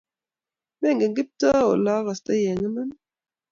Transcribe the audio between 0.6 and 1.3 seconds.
Mengen